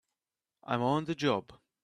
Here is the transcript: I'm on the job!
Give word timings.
I'm 0.63 0.81
on 0.81 1.05
the 1.05 1.13
job! 1.13 1.53